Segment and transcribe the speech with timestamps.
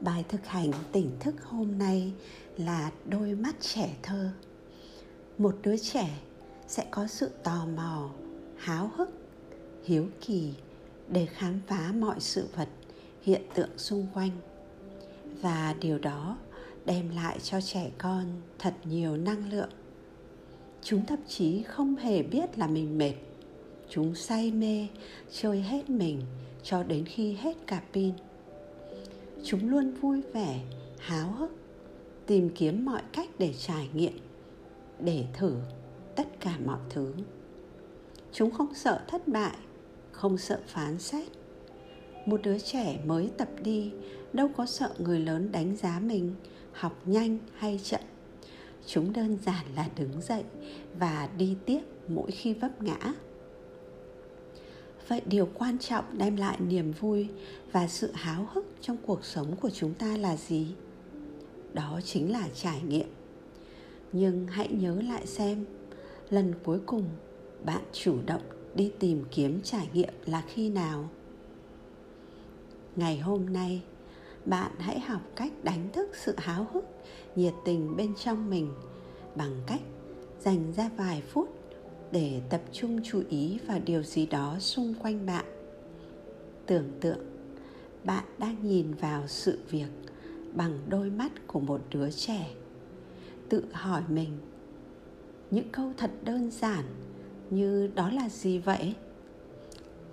[0.00, 2.12] bài thực hành tỉnh thức hôm nay
[2.56, 4.30] là đôi mắt trẻ thơ.
[5.38, 6.18] Một đứa trẻ
[6.68, 8.10] sẽ có sự tò mò,
[8.56, 9.10] háo hức,
[9.84, 10.52] hiếu kỳ
[11.08, 12.68] để khám phá mọi sự vật,
[13.22, 14.30] hiện tượng xung quanh.
[15.42, 16.38] Và điều đó
[16.84, 18.24] đem lại cho trẻ con
[18.58, 19.70] thật nhiều năng lượng.
[20.82, 23.14] Chúng thậm chí không hề biết là mình mệt.
[23.90, 24.86] Chúng say mê,
[25.32, 26.20] chơi hết mình
[26.62, 28.14] cho đến khi hết cả pin
[29.44, 30.60] chúng luôn vui vẻ,
[30.98, 31.50] háo hức,
[32.26, 34.18] tìm kiếm mọi cách để trải nghiệm,
[35.00, 35.56] để thử
[36.16, 37.12] tất cả mọi thứ.
[38.32, 39.56] Chúng không sợ thất bại,
[40.12, 41.28] không sợ phán xét.
[42.26, 43.92] Một đứa trẻ mới tập đi,
[44.32, 46.34] đâu có sợ người lớn đánh giá mình,
[46.72, 48.00] học nhanh hay chậm.
[48.86, 50.44] Chúng đơn giản là đứng dậy
[50.98, 52.98] và đi tiếp mỗi khi vấp ngã
[55.08, 57.28] vậy điều quan trọng đem lại niềm vui
[57.72, 60.66] và sự háo hức trong cuộc sống của chúng ta là gì?
[61.74, 63.08] Đó chính là trải nghiệm.
[64.12, 65.64] Nhưng hãy nhớ lại xem,
[66.30, 67.04] lần cuối cùng
[67.64, 68.42] bạn chủ động
[68.74, 71.08] đi tìm kiếm trải nghiệm là khi nào?
[72.96, 73.82] Ngày hôm nay,
[74.44, 76.84] bạn hãy học cách đánh thức sự háo hức,
[77.36, 78.72] nhiệt tình bên trong mình
[79.34, 79.82] bằng cách
[80.40, 81.48] dành ra vài phút
[82.12, 85.44] để tập trung chú ý vào điều gì đó xung quanh bạn.
[86.66, 87.18] Tưởng tượng,
[88.04, 89.88] bạn đang nhìn vào sự việc
[90.54, 92.50] bằng đôi mắt của một đứa trẻ.
[93.48, 94.38] Tự hỏi mình,
[95.50, 96.84] những câu thật đơn giản
[97.50, 98.94] như đó là gì vậy?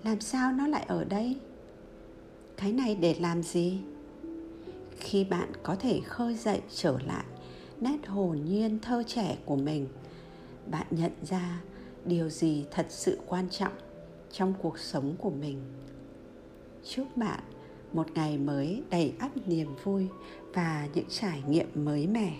[0.03, 1.37] Làm sao nó lại ở đây?
[2.57, 3.79] Cái này để làm gì?
[4.99, 7.25] Khi bạn có thể khơi dậy trở lại
[7.81, 9.87] nét hồn nhiên thơ trẻ của mình,
[10.71, 11.61] bạn nhận ra
[12.05, 13.73] điều gì thật sự quan trọng
[14.31, 15.61] trong cuộc sống của mình.
[16.83, 17.43] Chúc bạn
[17.93, 20.07] một ngày mới đầy ắp niềm vui
[20.53, 22.33] và những trải nghiệm mới mẻ.